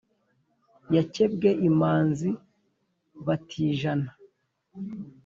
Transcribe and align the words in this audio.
yakebwe 0.95 1.49
imanzi 1.69 2.29
batijana 3.25 4.09